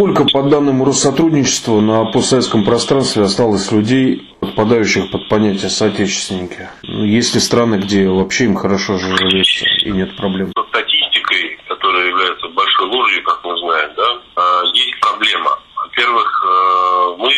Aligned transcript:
Сколько, 0.00 0.24
по 0.32 0.42
данным 0.42 0.82
Россотрудничества, 0.82 1.78
на 1.78 2.06
постсоветском 2.06 2.64
пространстве 2.64 3.24
осталось 3.24 3.70
людей, 3.70 4.34
подпадающих 4.40 5.10
под 5.10 5.28
понятие 5.28 5.68
соотечественники? 5.68 6.70
Ну, 6.84 7.04
есть 7.04 7.34
ли 7.34 7.40
страны, 7.40 7.74
где 7.74 8.08
вообще 8.08 8.44
им 8.44 8.56
хорошо 8.56 8.96
живется 8.96 9.66
и 9.84 9.90
нет 9.90 10.16
проблем? 10.16 10.54
Статистикой, 10.70 11.60
которая 11.68 12.08
является 12.08 12.48
большой 12.48 12.86
ложью, 12.86 13.22
как 13.24 13.44
мы 13.44 13.58
знаем, 13.58 13.90
да, 13.94 14.22
а, 14.36 14.62
есть 14.72 15.00
проблема. 15.00 15.58
Во-первых, 15.76 16.46
э, 16.48 17.14
мы 17.18 17.32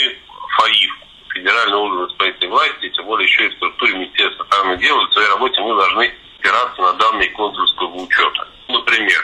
ФАИФ, 0.60 0.90
Федеральный 1.34 1.78
орган 1.78 2.06
исполнительной 2.06 2.48
власти, 2.48 2.92
тем 2.94 3.06
более 3.06 3.26
еще 3.26 3.46
и 3.46 3.48
в 3.48 3.54
структуре 3.54 3.94
Министерства 3.94 4.44
иностранных 4.44 4.78
дел, 4.78 4.96
в 5.00 5.12
своей 5.12 5.28
работе 5.30 5.60
мы 5.62 5.74
должны 5.74 6.14
опираться 6.38 6.80
на 6.80 6.92
данные 6.92 7.28
консульского 7.30 8.04
учета. 8.04 8.46
Например, 8.68 9.20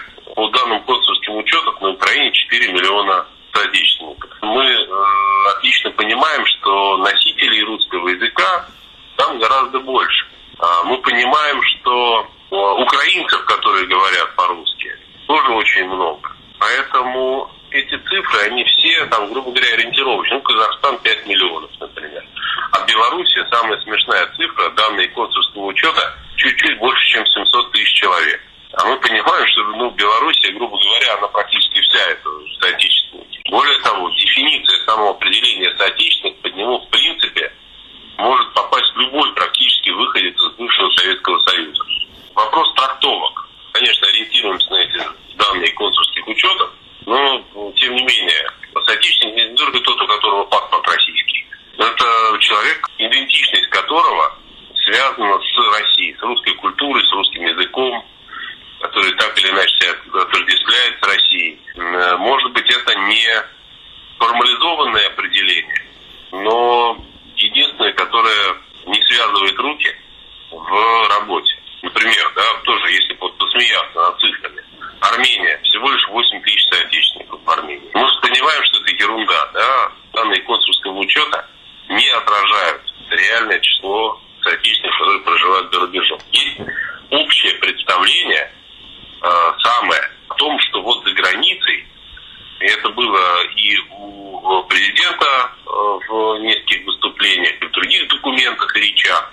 речах, 98.77 99.33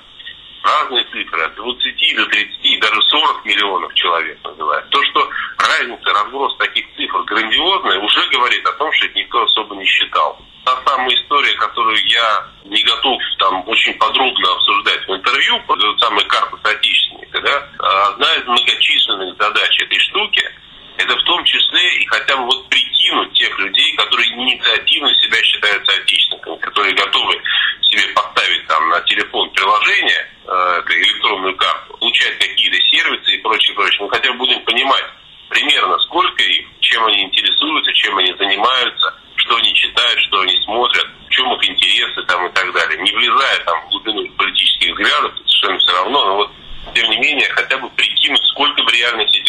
разные 0.64 1.04
цифры, 1.06 1.44
от 1.44 1.56
20 1.56 2.16
до 2.16 2.26
30 2.26 2.66
и 2.66 2.78
даже 2.78 3.02
40 3.02 3.46
миллионов 3.46 3.94
человек 3.94 4.38
называют. 4.44 4.90
То, 4.90 5.04
что 5.04 5.30
разница, 5.58 6.14
разброс 6.14 6.58
таких 6.58 6.86
цифр 6.96 7.22
грандиозная, 7.24 8.00
уже 8.00 8.28
говорит 8.30 8.66
о 8.66 8.74
том, 8.74 8.92
что 8.94 9.06
это 9.06 9.20
никто 9.20 9.44
особо 9.44 9.76
не 9.76 9.86
считал. 9.86 10.40
Та 10.66 10.82
самая 10.88 11.16
история, 11.16 11.54
которую 11.54 11.98
я 12.08 12.48
не 12.64 12.82
готов 12.82 13.22
там 13.38 13.64
очень 13.68 13.94
подробно 13.96 14.52
обсуждать 14.54 15.08
в 15.08 15.14
интервью, 15.14 15.62
самая 16.00 16.26
карта 16.26 16.58
соотечественника, 16.64 17.42
да, 17.42 17.70
одна 18.08 18.34
из 18.34 18.46
многочисленных 18.48 19.38
задач 19.38 19.82
этой 19.82 20.00
штуки, 20.00 20.52
это 20.98 21.16
в 21.16 21.24
том 21.24 21.44
числе 21.44 21.98
и 21.98 22.06
хотя 22.06 22.38
бы 22.38 22.46
вот 22.46 22.70
прикинуть 22.70 23.34
тех 23.34 23.58
людей, 23.60 23.96
которые 23.96 24.30
инициативно 24.34 25.14
себя 25.16 25.42
считают 25.44 25.86
соотечественниками, 25.86 26.58
которые 26.58 26.96
готовы 26.96 27.42
себе 27.82 28.14
поставить 28.14 28.66
там 28.68 28.90
на 28.90 29.02
телефон 29.02 29.50
приложение, 29.52 30.28
э, 30.48 30.82
электронную 30.90 31.56
карту, 31.56 31.98
получать 31.98 32.38
какие-то 32.40 32.78
сервисы 32.88 33.36
и 33.36 33.42
прочее, 33.42 33.76
прочее. 33.76 34.04
Мы 34.04 34.10
хотя 34.10 34.32
бы 34.32 34.40
будем 34.40 34.60
понимать 34.62 35.06
примерно 35.50 35.98
сколько 36.00 36.44
их, 36.44 36.66
чем 36.80 37.06
они 37.06 37.24
интересуются, 37.24 37.94
чем 37.94 38.18
они 38.18 38.34
занимаются, 38.38 39.14
что 39.36 39.56
они 39.58 39.74
читают, 39.74 40.20
что 40.22 40.42
они 40.42 40.60
смотрят, 40.64 41.08
в 41.28 41.30
чем 41.30 41.54
их 41.54 41.70
интересы 41.70 42.24
там 42.24 42.48
и 42.48 42.54
так 42.54 42.72
далее. 42.74 43.02
Не 43.02 43.12
влезая 43.12 43.60
там 43.66 43.86
в 43.86 43.90
глубину 43.90 44.28
политических 44.38 44.92
взглядов, 44.92 45.34
совершенно 45.46 45.80
все 45.80 45.92
равно, 45.94 46.26
но 46.26 46.36
вот 46.38 46.52
тем 46.94 47.10
не 47.10 47.18
менее 47.20 47.50
хотя 47.50 47.78
бы 47.78 47.90
прикинуть, 47.92 48.46
сколько 48.48 48.84
в 48.84 48.90
реальности. 48.90 49.45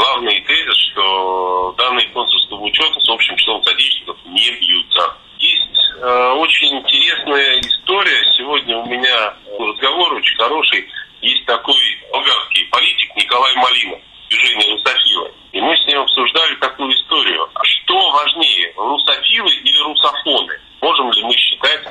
Главный 0.00 0.40
тезис, 0.40 0.78
что 0.92 1.74
данные 1.76 2.08
консульского 2.08 2.64
учета 2.64 2.98
с 3.00 3.08
общим 3.10 3.36
числом 3.36 3.62
соотечественников 3.64 4.16
не 4.24 4.50
бьются. 4.50 5.14
Есть 5.38 5.78
э, 6.00 6.32
очень 6.38 6.78
интересная 6.78 7.60
история. 7.60 8.24
Сегодня 8.38 8.78
у 8.78 8.86
меня 8.86 9.34
разговор 9.58 10.14
очень 10.14 10.36
хороший. 10.36 10.88
Есть 11.20 11.44
такой 11.44 11.76
болгарский 12.10 12.64
политик 12.70 13.14
Николай 13.14 13.54
Малинов, 13.56 14.00
движение 14.30 14.72
русофилы. 14.72 15.32
И 15.52 15.60
мы 15.60 15.76
с 15.76 15.86
ним 15.86 16.00
обсуждали 16.00 16.54
такую 16.54 16.94
историю. 16.94 17.50
А 17.52 17.60
что 17.64 18.10
важнее, 18.10 18.72
русофилы 18.76 19.52
или 19.52 19.78
русофоны? 19.82 20.58
Можем 20.80 21.12
ли 21.12 21.22
мы 21.24 21.34
считать 21.36 21.84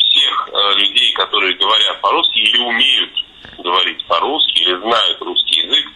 всех 0.00 0.50
э, 0.52 0.78
людей, 0.80 1.12
которые 1.14 1.54
говорят 1.54 1.98
по-русски 2.02 2.38
или 2.40 2.58
умеют 2.58 3.24
говорить 3.56 4.04
по-русски, 4.04 4.58
или 4.64 4.76
знают 4.80 5.22
русский 5.22 5.62
язык, 5.62 5.86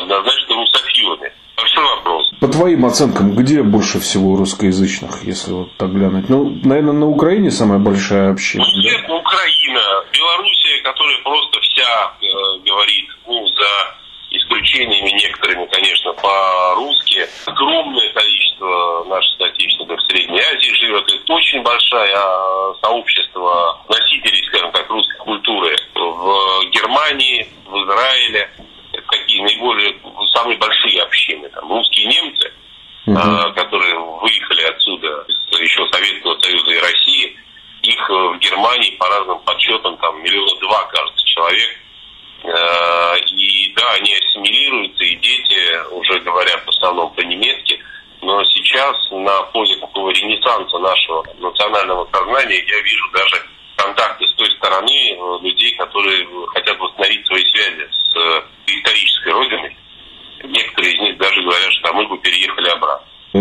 однозначно 0.00 0.54
русофилами? 0.56 1.32
Большой 1.56 1.84
вопрос. 1.84 2.30
По 2.40 2.48
твоим 2.48 2.79
оценкам, 2.90 3.34
где 3.34 3.62
больше 3.62 4.00
всего 4.00 4.36
русскоязычных, 4.36 5.24
если 5.24 5.52
вот 5.52 5.76
так 5.76 5.92
глянуть? 5.92 6.28
Ну, 6.28 6.58
наверное, 6.64 6.92
на 6.92 7.06
Украине 7.06 7.50
самая 7.50 7.78
большая 7.78 8.32
община. 8.32 8.64
Ну, 8.64 8.78
естественно, 8.78 9.16
Украина, 9.16 9.82
Белоруссия, 10.12 10.82
которая 10.82 11.18
просто 11.22 11.60
вся 11.60 12.12
э, 12.20 12.26
говорит, 12.66 13.08
ну, 13.26 13.46
за 13.46 13.96
исключениями 14.30 15.10
некоторыми, 15.10 15.66
конечно, 15.66 16.12
по-русски. 16.14 17.26
Огромное 17.46 18.12
количество 18.12 19.04
наших 19.08 19.38
соотечественников 19.38 19.98
в 19.98 20.10
Средней 20.10 20.40
Азии 20.40 20.74
живет. 20.74 21.04
Это 21.12 21.32
очень 21.32 21.62
большое 21.62 22.12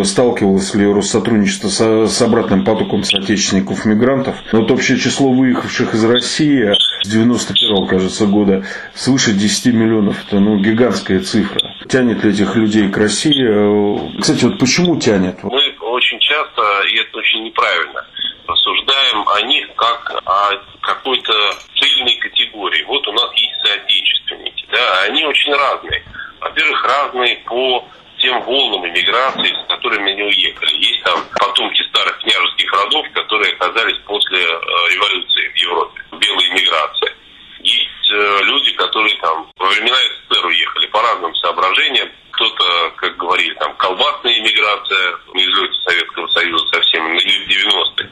сталкивалось 0.09 0.73
ли 0.75 0.85
Россотрудничество 0.91 1.69
с, 1.69 2.11
с 2.11 2.21
обратным 2.21 2.65
потоком 2.65 3.03
соотечественников-мигрантов. 3.03 4.35
Вот 4.51 4.69
общее 4.71 4.97
число 4.97 5.31
выехавших 5.31 5.93
из 5.93 6.03
России 6.03 6.73
с 7.03 7.07
91 7.07 7.87
кажется, 7.87 8.25
года 8.25 8.65
свыше 8.93 9.33
10 9.33 9.73
миллионов. 9.73 10.17
Это 10.27 10.39
ну, 10.39 10.57
гигантская 10.59 11.21
цифра. 11.21 11.59
Тянет 11.87 12.23
ли 12.23 12.31
этих 12.31 12.55
людей 12.55 12.89
к 12.89 12.97
России? 12.97 14.19
Кстати, 14.19 14.45
вот 14.45 14.59
почему 14.59 14.99
тянет? 14.99 15.43
Мы 15.43 15.75
очень 15.81 16.19
часто, 16.19 16.61
и 16.91 16.99
это 16.99 17.17
очень 17.17 17.43
неправильно, 17.43 18.05
рассуждаем 18.47 19.27
о 19.27 19.41
них 19.43 19.67
как 19.75 20.21
о 20.25 20.51
какой-то 20.81 21.33
цельной 21.79 22.15
категории. 22.17 22.83
Вот 22.83 23.07
у 23.07 23.11
нас 23.13 23.31
есть 23.35 23.55
соотечественники, 23.63 24.65
да, 24.71 25.03
они 25.03 25.23
очень 25.25 25.53
разные. 25.53 26.03
Во-первых, 26.41 26.83
разные 26.83 27.37
по 27.45 27.85
тем 28.19 28.41
волнам 28.43 28.87
иммиграции, 28.87 29.53
с 29.53 29.67
которыми 29.67 30.11
они 30.11 30.23
уехали. 30.23 30.75
Есть 30.75 31.03
там 31.03 31.23
потомки 31.39 31.81
старых 31.89 32.17
княжеских 32.19 32.71
родов, 32.71 33.05
которые 33.13 33.53
оказались 33.53 33.97
после 34.05 34.39
э, 34.39 34.59
революции 34.93 35.47
в 35.49 35.55
Европе, 35.57 36.01
белой 36.19 36.47
иммиграции. 36.49 37.13
Есть 37.59 38.11
э, 38.11 38.39
люди, 38.43 38.71
которые 38.73 39.15
там 39.17 39.49
во 39.57 39.67
времена 39.67 39.97
СССР 40.29 40.45
уехали 40.45 40.87
по 40.87 41.01
разным 41.01 41.35
соображениям. 41.35 42.09
Кто-то, 42.31 42.93
как 42.95 43.17
говорили, 43.17 43.53
там 43.55 43.75
колбасная 43.75 44.39
иммиграция 44.39 45.17
на 45.33 45.39
излете 45.39 45.79
Советского 45.83 46.27
Союза 46.27 46.65
совсем, 46.73 47.03
ну, 47.03 47.13
на 47.13 47.17
90-е. 47.17 48.09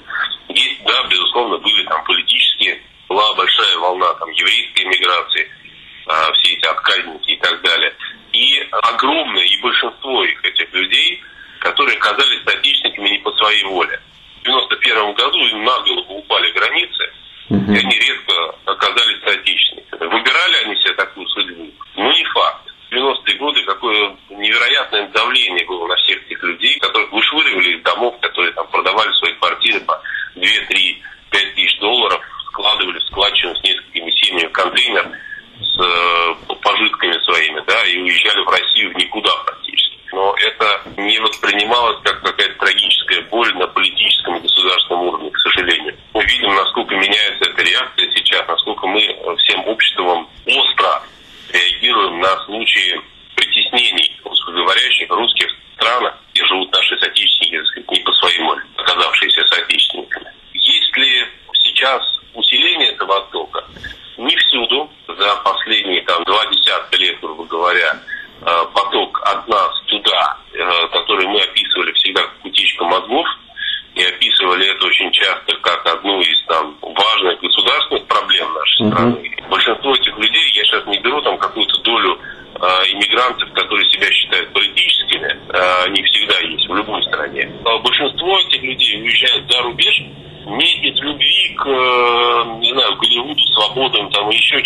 Есть, 0.50 0.84
да, 0.86 1.04
безусловно, 1.04 1.58
были 1.60 1.84
там 1.84 2.04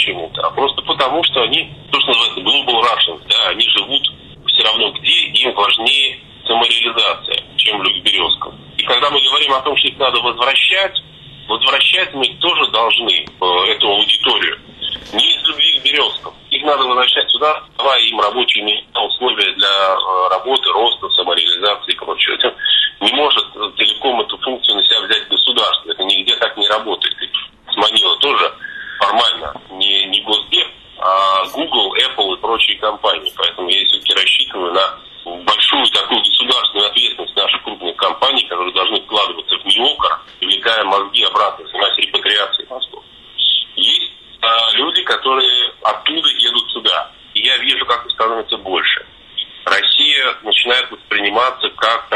почему-то, 0.01 0.42
а 0.42 0.51
просто 0.51 0.81
потому, 0.81 1.24
что 1.24 1.42
они, 1.42 1.71
то, 1.92 2.00
что 2.00 2.07
называется, 2.07 2.42
global 2.42 2.81
Russians, 2.81 3.21
да, 3.27 3.50
они 3.50 3.68
живут 3.69 4.01
все 4.48 4.63
равно 4.63 4.92
где, 4.92 5.12
им 5.12 5.53
важнее 5.53 6.19
самореализация, 6.45 7.44
чем 7.57 7.81
Люк 7.83 8.03
Березков. 8.03 8.53
И 8.77 8.83
когда 8.83 9.09
мы 9.09 9.21
говорим 9.21 9.53
о 9.53 9.62
том, 9.62 9.77
что 9.77 9.88
их 9.88 9.98
надо 9.98 10.19
возвращать, 10.19 10.98
возвращать 11.48 12.13
мы 12.13 12.27
тоже 12.39 12.71
должны 12.71 13.13
э, 13.13 13.71
эту 13.71 13.89
аудиторию. 13.89 14.59
Не 15.13 15.25
из 15.25 15.48
любви 15.48 15.80
к 15.80 15.83
Березкам. 15.83 16.33
Их 16.50 16.63
надо 16.63 16.83
возвращать 16.86 17.30
сюда, 17.30 17.63
давая 17.77 18.00
им 18.01 18.19
рабочие 18.19 18.83
условия 18.94 19.53
для 19.53 19.68
э, 19.68 20.30
работы, 20.31 20.69
роста, 20.71 21.09
самореализации. 21.09 21.81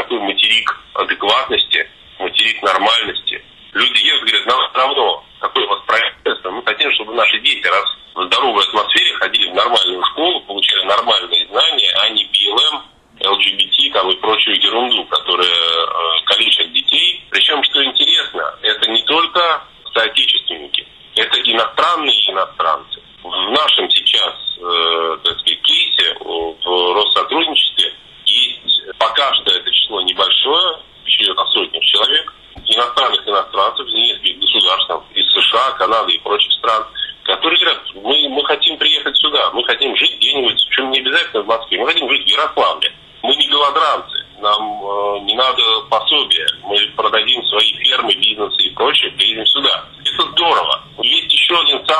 такой 0.06 0.20
материк 0.20 0.80
адекватности, 0.94 1.88
материк 2.18 2.62
нормальности. 2.62 3.42
Люди 3.72 4.06
едут, 4.06 4.22
говорят, 4.22 4.46
нам 4.46 4.70
все 4.70 4.78
равно, 4.78 5.15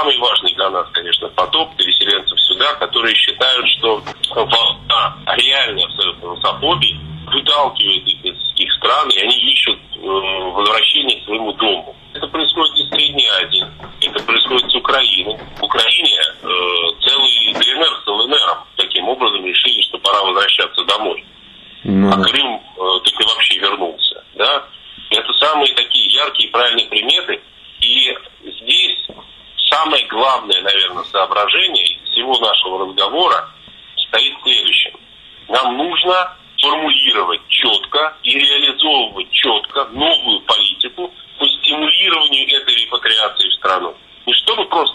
самый 0.07 0.19
важный 0.19 0.55
для 0.55 0.71
нас, 0.71 0.87
конечно, 0.93 1.29
поток 1.29 1.75
переселенцев 1.77 2.39
сюда, 2.41 2.75
которые 2.75 3.15
считают, 3.15 3.67
что 3.69 4.03
волна 4.35 5.17
реальной 5.37 5.85
абсолютно 5.85 6.29
русофобии 6.29 7.01
выталкивает 7.33 8.07
их 8.07 8.16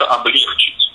просто 0.01 0.05
облегчить. 0.05 0.91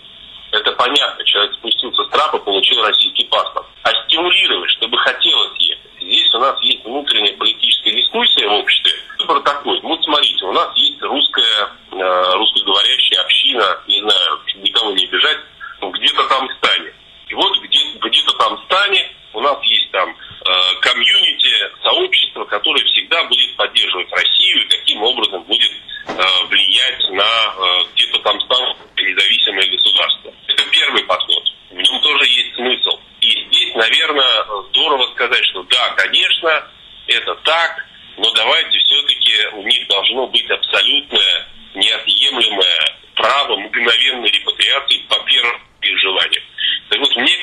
Это 0.52 0.72
понятно, 0.72 1.24
человек 1.24 1.52
спустился 1.54 2.04
с 2.04 2.08
трапа, 2.10 2.38
получил 2.38 2.82
российский 2.82 3.24
паспорт. 3.24 3.66
А 3.82 3.90
стимулировать, 4.04 4.70
чтобы 4.70 4.96
хотелось 4.98 5.58
ехать. 5.58 5.90
Здесь 6.00 6.34
у 6.34 6.38
нас 6.38 6.60
есть 6.62 6.84
внутренняя 6.84 7.36
политическая 7.36 7.92
дискуссия 7.92 8.48
в 8.48 8.52
обществе, 8.52 8.85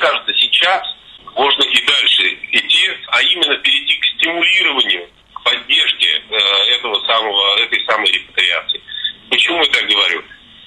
кажется, 0.03 0.33
сейчас 0.33 0.83
можно 1.35 1.63
и 1.63 1.85
дальше 1.85 2.37
идти, 2.51 2.91
а 3.07 3.21
именно 3.21 3.55
перейти 3.57 3.95
к 3.95 4.05
стимулированию, 4.05 5.09
к 5.33 5.43
поддержке 5.43 6.21
э, 6.29 6.35
этого 6.75 6.99
самого, 7.07 7.57
этой 7.59 7.83
самой 7.85 8.11
репатриации. 8.11 8.81
Почему 9.29 9.63
я 9.63 9.69
так 9.71 9.87
говорю? 9.87 10.23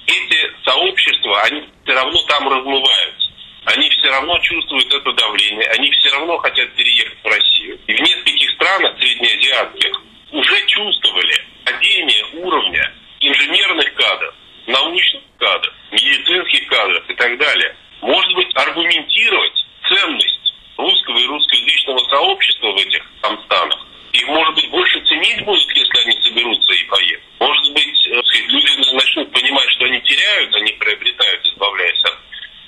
Эти 0.07 0.52
сообщества, 0.64 1.43
они 1.43 1.69
все 1.85 1.95
равно 1.95 2.19
там 2.28 2.49
размываются. 2.49 3.26
Они 3.66 3.90
все 3.90 4.11
равно 4.11 4.38
чувствуют 4.38 4.95
это 4.95 5.12
давление, 5.12 5.69
они 5.71 5.90
все 5.90 6.11
равно 6.12 6.38
хотят 6.38 6.73
переехать 6.75 7.19
в 7.23 7.26
Россию. 7.26 7.78
И 7.87 7.95
в 7.95 8.00
нескольких 8.00 8.50
странах 8.52 8.97
среднеазиатских 9.00 10.02
уже 10.31 10.66
чувствовали 10.66 11.45
падение 11.64 12.25
уровня 12.35 12.95
инженерных 13.21 13.93
кадров, 13.95 14.35
научных 14.66 15.23
кадров, 15.38 15.75
медицинских 15.90 16.69
кадров 16.69 17.11
и 17.11 17.14
так 17.14 17.38
далее. 17.38 17.75
Может 18.00 18.35
быть, 18.35 18.55
аргументировать 18.55 19.66
ценность 19.88 20.55
русского 20.76 21.19
и 21.19 21.26
русскоязычного 21.26 21.99
сообщества 22.11 22.73
в 22.73 22.76
этих 22.76 23.02
там 23.23 23.43
странах. 23.45 23.87
Их, 24.12 24.26
может 24.28 24.54
быть, 24.54 24.71
больше 24.71 25.00
ценить 25.07 25.45
будет, 25.45 25.76
если 25.76 25.99
они 26.04 26.23
соберутся 26.23 26.73
и 26.73 26.85
поедут. 26.85 27.23
Может 27.40 27.73
быть, 27.73 28.07
э, 28.07 28.23
люди 28.49 28.95
начнут 28.95 29.33
понимать, 29.33 29.69
что 29.71 29.85
они 29.87 30.00
теряют, 30.00 30.54
они 30.54 30.73
приобретают, 30.73 31.47
избавляясь 31.47 32.04
от 32.04 32.19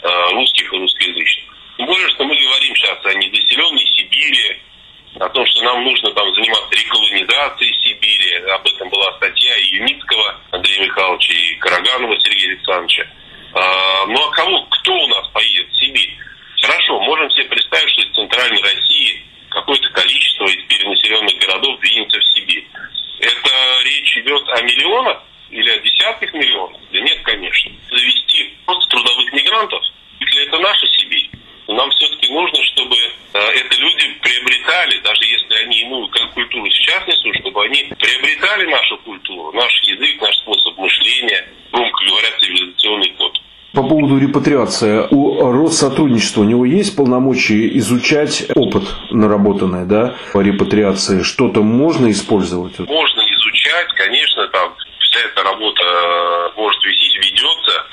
э, 0.02 0.30
русских 0.32 0.72
и 0.72 0.76
русскоязычных. 0.76 1.54
Тем 1.76 1.86
более, 1.86 2.08
что 2.08 2.24
мы 2.24 2.34
говорим 2.34 2.74
сейчас 2.76 2.98
о 3.04 3.14
недоселенной 3.14 3.86
Сибири, 3.96 4.60
о 5.20 5.28
том, 5.30 5.44
что 5.46 5.62
нам 5.64 5.84
нужно 5.84 6.10
там 6.12 6.32
заниматься 6.34 6.74
реколонизацией 6.74 7.74
Сибири. 7.82 8.34
Об 8.50 8.66
этом 8.66 8.88
была 8.88 9.16
статья 9.16 9.54
и 9.56 9.76
Юницкого 9.76 10.40
Андрея 10.52 10.82
Михайловича, 10.82 11.32
и 11.32 11.54
Караганова 11.56 12.18
Сергея 12.20 12.52
Александровича. 12.52 13.06
А, 13.54 14.06
ну 14.06 14.20
а 14.20 14.30
кого, 14.32 14.62
кто 14.66 14.92
у 14.92 15.06
нас 15.08 15.26
поедет 15.28 15.68
в 15.70 15.76
Сибирь? 15.76 16.16
Хорошо, 16.62 17.00
можем 17.00 17.30
себе 17.30 17.44
представить, 17.44 17.90
что 17.90 18.02
из 18.02 18.14
центральной 18.14 18.62
России 18.62 19.24
какое-то 19.50 19.88
количество 19.90 20.44
из 20.44 20.62
перенаселенных 20.64 21.34
городов 21.38 21.80
двинется 21.80 22.18
в 22.18 22.24
Сибирь. 22.34 22.66
Это 23.20 23.50
речь 23.84 24.18
идет 24.18 24.48
о 24.50 24.62
миллионах 24.62 25.22
или 25.50 25.70
о 25.70 25.78
десятках 25.78 26.32
миллионов? 26.32 26.80
Да 26.92 27.00
нет, 27.00 27.20
конечно. 27.22 27.72
Завести 27.90 28.54
просто 28.66 28.88
трудовых 28.90 29.32
мигрантов, 29.32 29.82
если 30.20 30.46
это 30.46 30.58
наша 30.58 30.86
Сибирь, 30.86 31.30
нам 31.68 31.90
все-таки 31.90 32.32
нужно, 32.32 32.62
чтобы 32.64 32.96
э, 32.96 33.38
это 33.38 33.80
люди 33.80 34.08
приобретали, 34.22 34.98
даже 35.00 35.24
если 35.24 35.54
они 35.64 35.80
иную 35.80 36.08
культуру 36.34 36.70
сейчас 36.70 37.06
несут, 37.06 37.36
чтобы 37.40 37.64
они 37.64 37.92
приобретали 38.08 38.66
нашу 38.70 38.96
культуру, 38.98 39.52
наш 39.52 39.72
язык, 39.82 40.20
наш 40.20 40.34
способ 40.36 40.78
мышления, 40.78 41.46
громко 41.72 42.04
говоря, 42.04 42.28
цивилизационный 42.40 43.14
код. 43.18 43.32
По 43.74 43.82
поводу 43.82 44.18
репатриации. 44.18 45.06
У 45.10 45.52
Россотрудничества 45.52 46.40
у 46.40 46.44
него 46.44 46.64
есть 46.64 46.96
полномочия 46.96 47.68
изучать 47.78 48.46
опыт 48.56 48.84
наработанный, 49.10 49.86
да, 49.86 50.14
по 50.32 50.40
репатриации? 50.40 51.22
Что-то 51.22 51.62
можно 51.62 52.10
использовать? 52.10 52.78
Можно 52.78 53.20
изучать, 53.20 53.88
конечно, 53.94 54.48
там 54.48 54.74
вся 55.00 55.20
эта 55.20 55.42
работа 55.42 55.82
э, 55.82 56.50
может 56.56 56.82
вестись, 56.84 57.14
ведется. 57.16 57.86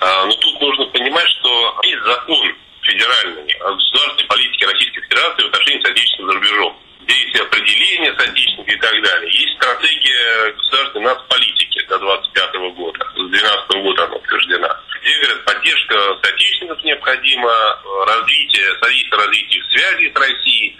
А, 0.00 0.24
но 0.26 0.32
тут 0.32 0.60
нужно 0.60 0.86
понимать, 0.86 1.28
что 1.38 1.80
есть 1.84 2.02
закон 2.04 2.54
федеральными 2.82 3.52
о 3.60 3.74
государственной 3.74 4.28
политике 4.28 4.66
Российской 4.66 5.02
Федерации 5.02 5.42
в 5.42 5.46
отношении 5.46 5.82
соотечественных 5.82 6.30
за 6.30 6.38
рубежом. 6.38 6.76
Где 7.02 7.14
есть 7.14 7.40
определение 7.40 8.14
соотечественника 8.18 8.72
и 8.72 8.78
так 8.78 9.02
далее. 9.02 9.32
Есть 9.32 9.54
стратегия 9.56 10.52
государственной 10.52 11.04
нацполитики 11.04 11.86
до 11.88 11.98
25 11.98 12.54
года. 12.74 12.98
С 13.10 13.30
2012 13.30 13.82
года 13.82 14.04
она 14.04 14.16
утверждена. 14.16 14.80
Где, 15.02 15.16
говорят, 15.20 15.44
поддержка 15.44 16.18
соотечественников 16.22 16.84
необходима, 16.84 17.52
развитие, 18.06 18.66
содействие 18.82 19.20
развитию 19.20 19.64
связи 19.70 20.12
с 20.12 20.18
Россией, 20.18 20.76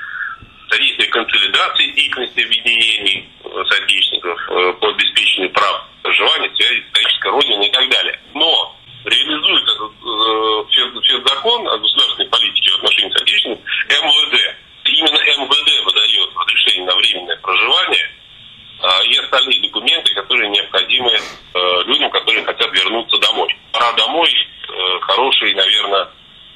содействие 0.70 1.08
консолидации 1.08 1.90
деятельности 1.92 2.40
объединений 2.40 3.28
соотечественников 3.42 4.38
э, 4.50 4.72
по 4.74 4.88
обеспечению 4.88 5.50
прав 5.50 5.84
проживания, 6.02 6.50
связи 6.54 6.80
с 6.80 6.86
исторической 6.86 7.30
родиной 7.30 7.66
и 7.66 7.72
так 7.72 7.88
далее. 7.90 8.20
Но 8.34 8.76
реализует 9.04 9.64
этот 9.64 9.92
э, 10.04 11.28
закон 11.28 11.66
о 11.68 11.78
государственной 11.78 12.28
политике 12.28 12.70
в 12.70 12.74
отношении 12.76 13.12
соотечественников 13.12 13.64
МВД. 13.88 14.56
Именно 14.84 15.18
МВД 15.18 15.84
выдает 15.84 16.30
разрешение 16.36 16.86
на 16.86 16.96
временное 16.96 17.36
проживание 17.36 18.10
э, 18.82 19.06
и 19.06 19.18
остальные 19.18 19.62
документы, 19.62 20.14
которые 20.14 20.50
необходимы 20.50 21.12
э, 21.12 21.82
людям, 21.86 22.10
которые 22.10 22.44
хотят 22.44 22.72
вернуться 22.72 23.18
домой. 23.18 23.56
Домой 24.10 24.28
э, 24.28 25.00
хороший, 25.02 25.54
наверное, 25.54 26.08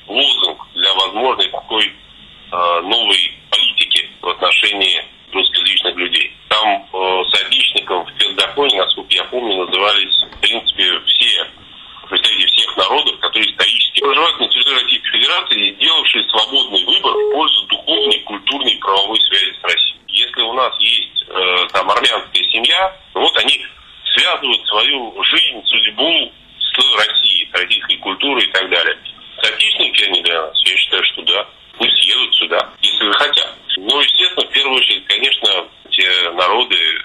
лозунг 0.08 0.66
для 0.74 0.92
возможной 0.94 1.48
такой 1.50 1.86
э, 1.86 2.80
новой 2.80 3.32
политики 3.48 4.10
в 4.20 4.28
отношении 4.28 5.00
русскоязычных 5.32 5.94
людей. 5.94 6.32
Там 6.48 6.66
э, 6.92 7.22
соотечественникам 7.32 8.04
в 8.06 8.10
спецзаконе, 8.10 8.76
насколько 8.76 9.14
я 9.14 9.22
помню, 9.26 9.66
назывались, 9.66 10.16
в 10.32 10.40
принципе, 10.40 11.00
все 11.06 11.46
представители 12.08 12.46
всех 12.46 12.76
народов, 12.76 13.20
которые 13.20 13.48
исторически 13.48 14.00
проживают 14.00 14.40
на 14.40 14.48
территории 14.48 14.82
Российской 14.82 15.10
Федерации, 15.12 15.74
сделавшие 15.74 16.28
свободный 16.30 16.84
выбор 16.84 17.12
в 17.12 17.32
пользу 17.34 17.66
духовной, 17.66 18.18
культурной 18.18 18.72
и 18.72 18.78
правовой 18.80 19.20
связи 19.28 19.54
с 19.60 19.62
Россией. 19.62 20.00
Если 20.08 20.42
у 20.42 20.52
нас 20.54 20.74
есть 20.80 21.24
э, 21.28 21.66
там 21.72 21.88
армянская 21.88 22.42
семья, 22.50 22.96
вот 23.14 23.38
они 23.38 23.64
связывают 24.16 24.66
свою 24.66 25.22
жизнь, 25.22 25.62
судьбу 25.66 26.32
с 26.74 26.96
Россией, 26.96 27.48
с 27.50 27.54
российской 27.54 27.96
культурой 27.98 28.44
и 28.44 28.52
так 28.52 28.68
далее. 28.70 28.98
Соотечественники 29.42 30.04
они 30.04 30.22
для 30.22 30.42
нас, 30.42 30.62
я 30.64 30.76
считаю, 30.76 31.04
что 31.04 31.22
да, 31.22 31.48
пусть 31.76 32.06
едут 32.06 32.34
сюда, 32.34 32.70
если 32.82 33.10
захотят. 33.12 33.54
Но, 33.76 34.00
естественно, 34.00 34.48
в 34.48 34.52
первую 34.52 34.76
очередь, 34.76 35.06
конечно, 35.06 35.68
те 35.90 36.30
народы, 36.30 36.76
э, 36.76 37.00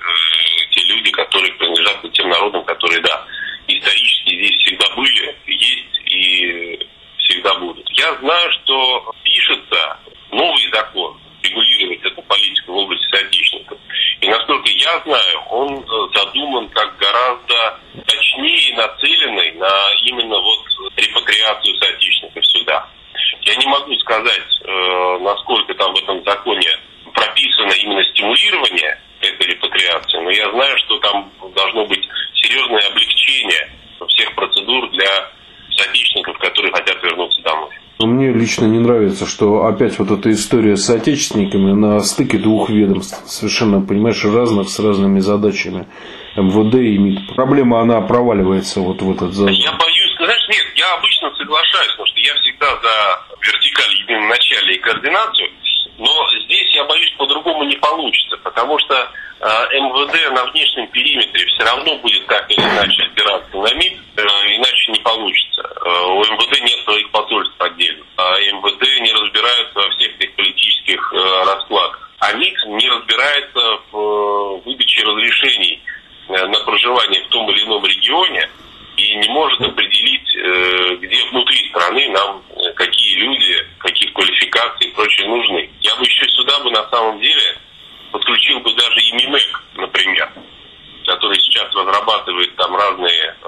те 0.72 0.86
люди, 0.88 1.12
которые 1.12 1.53
принадлежат 1.53 2.01
к 2.01 2.12
тем 2.12 2.29
народам, 2.29 2.63
которые, 2.65 3.01
да, 3.01 3.25
исторически 3.68 4.36
здесь 4.36 4.62
всегда 4.63 4.96
были, 4.96 5.38
есть 5.48 6.01
и 6.06 6.88
всегда 7.18 7.56
будут. 7.56 7.88
Я 8.00 8.15
знаю, 8.22 8.50
что 8.63 9.13
пишется 9.24 10.00
новый 10.32 10.72
закон 10.72 11.20
регулировать 11.44 12.01
эту 12.06 12.22
политику 12.22 12.72
в 12.72 12.77
области 12.77 13.06
соотечественников. 13.12 13.77
И 14.22 14.29
насколько 14.29 14.70
я 14.70 15.01
знаю, 15.01 15.41
он 15.50 15.84
э, 15.84 16.18
задуман 16.18 16.70
как 16.70 16.96
гораздо 16.96 17.77
точнее 18.08 18.74
нацеленный 18.77 19.51
на 19.51 19.91
именно 20.03 20.39
вот 20.39 20.94
репатриацию 20.96 21.75
соотечественников 21.75 22.46
сюда. 22.46 22.88
Я 23.41 23.56
не 23.58 23.68
могу 23.68 23.94
сказать, 23.96 24.48
э, 24.63 25.18
насколько 25.20 25.74
там 25.74 25.94
в 25.94 25.98
этом 26.01 26.24
законе 26.24 26.72
прописано 27.13 27.72
именно 27.84 28.03
стимулирование 28.13 28.98
этой 29.20 29.46
репатриации, 29.46 30.20
но 30.20 30.29
я 30.29 30.50
знаю, 30.51 30.77
что 30.86 30.98
там 31.00 31.29
должно 31.53 31.86
быть 31.86 32.08
серьезное 32.36 32.88
облегчение 32.88 33.70
всех 34.08 34.34
процедур 34.36 34.89
для 34.91 35.32
соотечественников, 35.75 36.38
которые 36.38 36.72
хотят 36.72 37.03
вернуться 37.03 37.41
домой. 37.41 37.75
Мне 38.20 38.34
лично 38.34 38.66
не 38.66 38.80
нравится, 38.80 39.26
что 39.26 39.64
опять 39.64 39.98
вот 39.98 40.12
эта 40.12 40.30
история 40.34 40.76
с 40.76 40.90
отечественниками 40.90 41.72
на 41.72 42.02
стыке 42.02 42.38
двух 42.38 42.70
ведомств, 42.70 43.18
совершенно, 43.26 43.80
понимаешь, 43.80 44.26
разных, 44.26 44.68
с 44.68 44.78
разными 44.78 45.22
задачами, 45.22 45.88
МВД 46.36 46.76
и 46.76 46.98
МИД. 46.98 47.34
Проблема, 47.38 47.80
она 47.80 48.02
проваливается 48.02 48.82
вот 48.82 49.02
в 49.02 49.10
этот 49.10 49.32
зал. 49.32 49.48
Я 49.48 49.72
боюсь 49.72 50.12
сказать, 50.16 50.42
нет, 50.50 50.66
я 50.76 50.96
обычно 50.96 51.32
соглашаюсь, 51.38 51.92
потому 51.92 52.08
что 52.08 52.20
я 52.20 52.34
всегда 52.42 52.68
за 52.84 53.22
вертикаль 53.40 53.96
единоначалие 54.04 54.76
и 54.76 54.80
координацию, 54.82 55.48
но 55.98 56.12
здесь, 56.44 56.76
я 56.76 56.84
боюсь, 56.84 57.14
по-другому 57.18 57.64
не 57.64 57.78
получится, 57.78 58.36
потому 58.44 58.78
что 58.80 58.96
э, 58.96 59.80
МВД 59.80 60.32
на 60.34 60.44
внешнем 60.52 60.88
периметре 60.88 61.46
все 61.46 61.64
равно 61.64 61.98
будет 62.00 62.26
так 62.28 62.52
или 62.52 62.60
иначе 62.60 63.04
опираться 63.04 63.58
на 63.58 63.74
МИД, 63.76 63.94
э, 64.18 64.22
иначе 64.58 64.92
не 64.92 65.00
получится. 65.00 65.62
Э, 65.62 66.06
у 66.08 66.20
МВД 66.20 66.62
нет 66.62 66.80
своих 66.84 67.10
посольств 67.12 67.56
отдельно, 67.60 68.04
а 68.18 68.40
МВД 68.40 69.02
не 69.02 69.12
разбирается 69.12 69.76
во 69.76 69.90
всех 69.92 70.16
этих 70.20 70.36
политических 70.36 71.14
э, 71.14 71.46
раскладах. 71.46 72.10
А 72.20 72.34
МИД 72.34 72.66
не 72.68 72.90
разбирается 72.90 73.80
в 73.92 73.98
э, 73.98 74.62
выдаче 74.66 75.04
разрешений 75.04 75.82
э, 76.28 76.46
на 76.46 76.60
проживание 76.66 77.24
в 77.24 77.28
том 77.30 77.50
или 77.50 77.64
ином 77.64 77.86
регионе 77.86 78.50
и 78.98 79.16
не 79.16 79.30
может 79.30 79.62
определить, 79.62 80.36
э, 80.36 80.96
где 80.98 81.24
внутри 81.30 81.70
страны 81.70 82.10
нам 82.10 82.44
э, 82.50 82.74
какие 82.74 83.16
люди, 83.16 83.56
каких 83.78 84.12
квалификаций 84.14 84.88
и 84.88 84.94
прочее 84.94 85.28
нужны. 85.28 85.70
Я 85.82 85.96
бы 85.96 86.04
еще 86.04 86.28
сюда 86.30 86.60
бы 86.60 86.72
на 86.72 86.90
самом 86.90 87.20
деле 87.20 87.58
подключил 88.12 88.60
бы 88.60 88.70
разрабатывает 91.80 92.56
там 92.56 92.76
разные 92.76 93.36
э, 93.42 93.48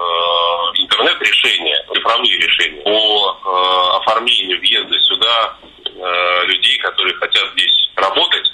интернет-решения, 0.76 1.84
цифровые 1.92 2.38
решения 2.38 2.82
по 2.82 3.38
э, 3.44 3.96
оформлению 3.98 4.58
въезда 4.58 5.00
сюда 5.00 5.56
э, 5.84 6.46
людей, 6.46 6.78
которые 6.78 7.14
хотят 7.16 7.50
здесь 7.52 7.90
работать, 7.96 8.52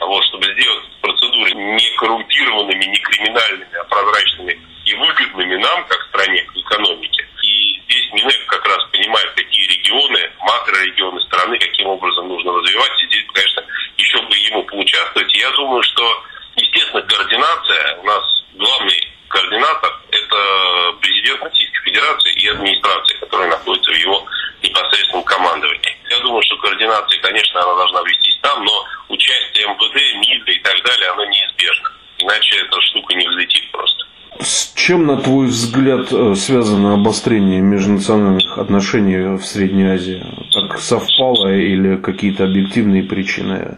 вот, 0.00 0.24
чтобы 0.24 0.44
сделать 0.44 0.84
процедуры 1.00 1.52
не 1.52 1.87
коррумпированными, 1.98 2.84
не 2.84 2.98
криминальными, 2.98 3.76
а 3.76 3.84
прозрачными 3.84 4.58
и 4.84 4.94
выгодными 4.94 5.56
нам, 5.56 5.84
как 5.86 6.00
стране, 6.08 6.46
экономике. 6.54 7.26
И 7.42 7.80
здесь 7.84 8.12
Минэк 8.12 8.46
как 8.46 8.64
раз 8.66 8.84
понимает, 8.92 9.30
какие 9.34 9.66
регионы, 9.66 10.30
макрорегионы 10.40 11.20
страны, 11.22 11.58
каким 11.58 11.88
образом 11.88 12.28
нужно 12.28 12.52
развивать. 12.52 13.02
И 13.02 13.06
здесь, 13.06 13.26
конечно, 13.32 13.64
еще 13.96 14.22
бы 14.22 14.36
ему 14.36 14.62
поучаствовать. 14.64 15.32
Я 15.34 15.50
думаю, 15.52 15.82
что, 15.82 16.24
естественно, 16.56 17.02
координация, 17.02 17.96
у 17.96 18.04
нас 18.04 18.24
главный 18.54 19.08
координатор– 19.28 20.00
это 20.10 20.96
президент 21.00 21.42
Российской 21.42 21.82
Федерации 21.84 22.32
и 22.40 22.48
администрация, 22.48 23.18
которая 23.20 23.48
находится 23.48 23.90
в 23.90 23.96
его 23.96 24.26
непосредственном 24.62 25.24
командовании. 25.24 25.96
Я 26.08 26.18
думаю, 26.20 26.42
что 26.42 26.56
координация, 26.58 27.20
конечно, 27.20 27.60
она 27.62 27.74
должна 27.74 28.02
вестись 28.02 28.38
там, 28.40 28.64
но 28.64 28.86
участие 29.08 29.66
МВД, 29.68 29.94
МИДа 30.16 30.52
и 30.52 30.58
так 30.60 30.82
далее, 30.82 31.10
оно 31.10 31.24
неизбежно. 31.26 31.92
Иначе 32.18 32.56
эта 32.56 32.80
штука 32.80 33.14
не 33.14 33.26
взлетит 33.28 33.70
просто. 33.70 34.06
С 34.40 34.74
чем, 34.88 35.06
на 35.06 35.18
твой 35.18 35.48
взгляд, 35.48 36.10
э, 36.12 36.34
связано 36.34 36.94
обострение 36.94 37.60
межнациональных 37.60 38.56
отношений 38.56 39.36
в 39.36 39.44
Средней 39.44 39.84
Азии? 39.84 40.24
Так 40.50 40.78
совпало 40.78 41.52
или 41.52 41.96
какие-то 41.96 42.44
объективные 42.44 43.02
причины? 43.02 43.76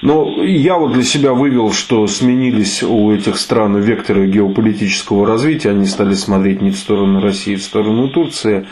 Но 0.00 0.44
я 0.44 0.76
вот 0.76 0.92
для 0.92 1.02
себя 1.02 1.32
вывел, 1.32 1.72
что 1.72 2.06
сменились 2.06 2.84
у 2.84 3.12
этих 3.12 3.38
стран 3.38 3.80
векторы 3.80 4.28
геополитического 4.28 5.26
развития. 5.26 5.70
Они 5.70 5.86
стали 5.86 6.14
смотреть 6.14 6.62
не 6.62 6.70
в 6.70 6.76
сторону 6.76 7.20
России, 7.20 7.56
а 7.56 7.58
в 7.58 7.62
сторону 7.62 8.08
Турции. 8.10 8.68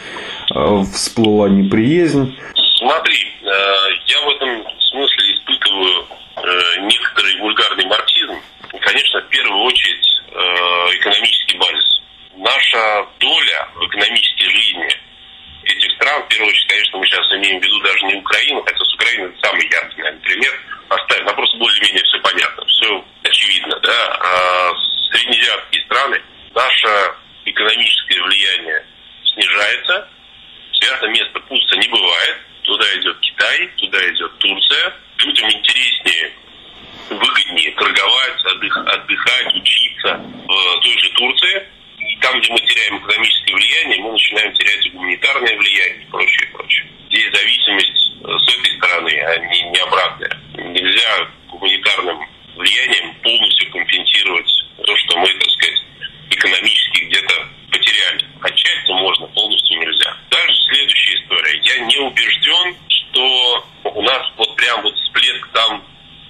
Э, 0.54 0.82
всплыла 0.84 1.48
неприязнь. 1.48 2.38
Смотри, 2.78 3.26
э, 3.42 3.48
я 4.06 4.20
в 4.24 4.30
этом 4.36 4.64
смысле 4.78 5.34
испытываю 5.34 6.06
некоторый 6.86 7.40
вульгарный 7.40 7.86
марксизм. 7.86 8.34
Конечно, 8.80 9.20
в 9.20 9.28
первую 9.30 9.64
очередь 9.64 10.12
экономический 11.02 11.58
базис. 11.58 12.00
Наша 12.36 13.06
доля 13.18 13.68
в 13.74 13.86
экономической 13.86 14.48
жизни 14.48 14.88
этих 15.64 15.92
стран, 15.92 16.22
в 16.22 16.28
первую 16.28 16.48
очередь, 16.48 16.68
конечно, 16.68 16.98
мы 16.98 17.06
сейчас 17.06 17.32
имеем 17.32 17.60
в 17.60 17.64
виду 17.64 17.80
даже 17.80 18.06
не 18.06 18.14
Украину, 18.14 18.62
хотя 18.62 18.84
с 18.84 18.94
Украиной 18.94 19.28
это 19.28 19.46
самый 19.46 19.68
яркий, 19.68 19.98
наверное, 19.98 20.22
пример. 20.22 20.60
Оставим, 20.88 21.24
но 21.24 21.34
просто 21.34 21.56
более-менее 21.58 22.04
все 22.04 22.18
понятно, 22.20 22.66
все 22.66 23.04
очевидно, 23.22 23.78
да. 23.80 24.18
А 24.20 24.72
среднеазиатские 25.10 25.84
страны, 25.84 26.22
наше 26.54 27.14
экономическое 27.44 28.22
влияние 28.22 28.84
снижается, 29.24 30.08
свято 30.72 31.08
место 31.08 31.40
пусто 31.40 31.76
не 31.76 31.88
бывает, 31.88 32.36
туда 32.62 32.84
идет 32.96 33.18
Китай, 33.20 33.66
туда 33.76 33.98
идет 34.10 34.38
Турция, 34.38 34.94
людям 35.18 35.50
интереснее 35.50 36.32
выгоднее 37.10 37.70
торговать, 37.72 38.44
отдых, 38.44 38.76
отдыхать, 38.76 39.54
учиться 39.54 40.20
в 40.46 40.80
той 40.80 40.98
же 40.98 41.10
Турции. 41.10 41.68
И 41.98 42.16
там, 42.16 42.38
где 42.40 42.52
мы 42.52 42.58
теряем 42.60 42.98
экономическое 42.98 43.54
влияние, 43.54 44.00
мы 44.00 44.12
начинаем 44.12 44.52
терять 44.54 44.92
гуманитарное 44.92 45.56
влияние 45.56 46.02
и 46.02 46.10
прочее, 46.10 46.48
прочее. 46.52 46.86
Здесь 47.08 47.32
зависимость 47.32 48.12
э, 48.24 48.38
с 48.38 48.58
этой 48.58 48.76
стороны, 48.76 49.10
а 49.20 49.38
не, 49.38 49.62
не 49.62 49.78
обратная. 49.78 50.40
Нельзя 50.54 51.28
гуманитарным 51.48 52.26
влиянием 52.56 53.14
полностью 53.22 53.70
компенсировать 53.70 54.50
то, 54.84 54.96
что 54.96 55.18
мы, 55.18 55.28
так 55.28 55.50
сказать, 55.50 55.82
экономически 56.30 57.04
где-то 57.04 57.34
потеряли. 57.70 58.26
Отчасти 58.40 58.90
можно, 58.90 59.26
полностью 59.28 59.78
нельзя. 59.78 60.16
Дальше 60.30 60.62
следующая 60.72 61.14
история. 61.22 61.60
Я 61.62 61.78
не 61.84 61.98
убежден, 61.98 62.76
что 62.88 63.66
у 63.84 64.02
нас 64.02 64.32
вот 64.36 64.56
прям 64.56 64.82
вот 64.82 64.94
всплеск 64.96 65.48
там 65.52 65.84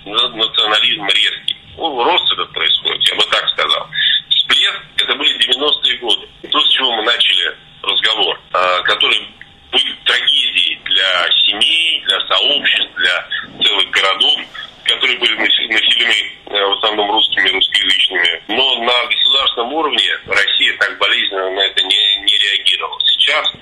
национализм 0.05 1.07
резкий. 1.07 1.57
Ну, 1.77 2.05
рост 2.05 2.33
этот 2.33 2.53
происходит, 2.53 3.03
я 3.09 3.15
бы 3.15 3.23
так 3.31 3.49
сказал. 3.51 3.89
Всплеск, 4.31 4.83
это 4.99 5.15
были 5.15 5.39
90-е 5.39 5.97
годы. 5.99 6.29
То, 6.51 6.61
с 6.61 6.69
чего 6.71 6.93
мы 6.97 7.03
начали 7.05 7.57
разговор, 7.83 8.41
а, 8.53 8.83
который 8.83 9.29
были 9.71 9.95
трагедией 10.05 10.79
для 10.85 11.31
семей, 11.47 12.03
для 12.05 12.21
сообществ, 12.27 12.95
для 12.97 13.29
целых 13.63 13.91
городов, 13.91 14.41
которые 14.85 15.19
были 15.19 15.35
населены 15.37 16.33
э, 16.47 16.67
в 16.67 16.73
основном 16.73 17.11
русскими, 17.11 17.49
русскоязычными. 17.49 18.43
Но 18.49 18.83
на 18.83 19.07
государственном 19.07 19.73
уровне 19.73 20.19
Россия 20.27 20.77
так 20.79 20.99
болезненно 20.99 21.51
на 21.51 21.61
это 21.61 21.83
не, 21.85 22.17
не 22.17 22.39
реагировала. 22.39 23.01
Сейчас, 23.07 23.53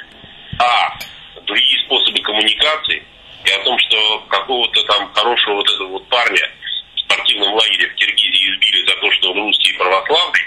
а, 0.58 0.98
другие 1.46 1.84
способы 1.84 2.20
коммуникации– 2.20 3.04
и 3.44 3.50
о 3.50 3.64
том, 3.64 3.78
что 3.78 3.96
какого-то 4.28 4.82
там 4.84 5.12
хорошего 5.12 5.54
вот 5.54 5.70
этого 5.70 5.88
вот 5.88 6.08
парня 6.08 6.50
в 6.94 7.00
спортивном 7.00 7.54
лагере 7.54 7.88
в 7.88 7.94
Киргизии 7.94 8.54
избили 8.54 8.86
за 8.86 8.96
то, 8.96 9.10
что 9.12 9.32
он 9.32 9.38
русский 9.38 9.72
и 9.72 9.76
православный, 9.76 10.40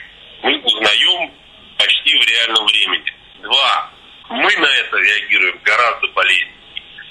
мы 0.43 0.60
узнаем 0.60 1.32
почти 1.78 2.17
в 2.17 2.28
реальном 2.28 2.65
времени. 2.65 3.13
Два. 3.41 3.89
Мы 4.30 4.56
на 4.58 4.65
это 4.65 4.97
реагируем 4.97 5.60
гораздо 5.63 6.08
болезненнее. 6.10 6.54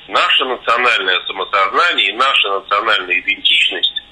Наше 0.09 0.45
национальное 0.45 1.21
самосознание 1.27 2.09
и 2.09 2.13
наша 2.13 2.49
национальная 2.49 3.19
идентичность, 3.21 4.03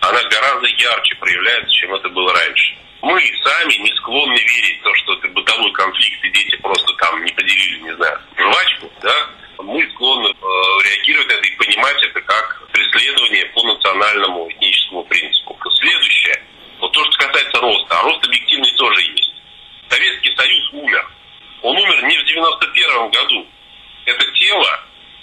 она 0.00 0.22
гораздо 0.24 0.66
ярче 0.66 1.14
проявляется, 1.16 1.70
чем 1.72 1.94
это 1.94 2.08
было 2.10 2.32
раньше. 2.34 2.76
Мы 3.02 3.20
сами 3.42 3.74
не 3.74 3.96
склонны 3.96 4.38
верить 4.38 4.80
в 4.80 4.82
то, 4.82 4.94
что 4.96 5.14
это 5.14 5.28
бытовой 5.28 5.72
конфликт, 5.72 6.24
и 6.24 6.30
дети 6.30 6.56
просто 6.56 6.92
там 6.94 7.24
не 7.24 7.32
поделили, 7.32 7.80
не 7.80 7.94
знаю, 7.96 8.20
жвачку, 8.36 8.92
да, 9.00 9.30
мы 9.62 9.88
склонны 9.90 10.28
э, 10.28 10.34
реагировать 10.84 11.28
на 11.28 11.32
это 11.32 11.46
и 11.46 11.56
понимать 11.56 12.02
это 12.02 12.20
как 12.22 12.68
преследование 12.72 13.46
по 13.46 13.62
национальному 13.62 14.50
этническому 14.50 15.04
принципу. 15.04 15.58
Следующее, 15.80 16.42
вот 16.80 16.92
то, 16.92 17.04
что 17.04 17.26
касается 17.26 17.60
роста, 17.60 17.98
а 17.98 18.02
рост 18.02 18.24
объективный 18.24 18.72
тоже 18.76 19.02
есть. 19.02 19.32
Советский 19.88 20.34
Союз 20.36 20.72
умер. 20.72 21.10
Он 21.62 21.76
умер 21.76 22.02
не 22.04 22.18
в 22.18 22.24
91 22.24 23.10
году. 23.10 23.46
Это 24.06 24.32
тело, 24.32 24.80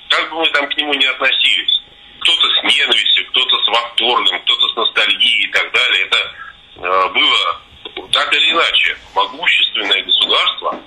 как 0.09 0.29
бы 0.29 0.39
мы 0.39 0.49
там 0.49 0.69
к 0.69 0.77
нему 0.77 0.93
не 0.93 1.05
относились, 1.05 1.81
кто-то 2.19 2.49
с 2.49 2.63
ненавистью, 2.63 3.25
кто-то 3.29 3.57
с 3.57 3.67
восторгом, 3.67 4.41
кто-то 4.41 4.67
с 4.69 4.75
ностальгией 4.75 5.45
и 5.45 5.51
так 5.51 5.71
далее, 5.71 6.05
это 6.05 6.35
э, 6.75 7.09
было 7.13 7.61
так 8.11 8.33
или 8.33 8.51
иначе 8.51 8.97
могущественное 9.15 10.03
государство, 10.03 10.79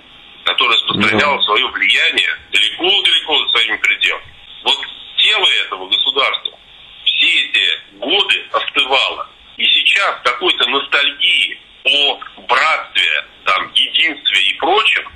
которое 0.44 0.74
распространяло 0.74 1.40
свое 1.42 1.66
влияние 1.68 2.38
далеко-далеко 2.52 3.38
за 3.38 3.48
своими 3.50 3.76
пределами. 3.76 4.24
Вот 4.64 4.76
тело 5.16 5.46
этого 5.66 5.86
государства 5.88 6.58
все 7.04 7.44
эти 7.44 7.80
годы 7.98 8.46
остывало. 8.52 9.28
И 9.56 9.64
сейчас 9.64 10.16
какой-то 10.24 10.66
ностальгии 10.68 11.60
о 11.84 12.20
братстве, 12.48 13.26
там, 13.44 13.70
единстве 13.74 14.42
и 14.42 14.54
прочем, 14.54 15.10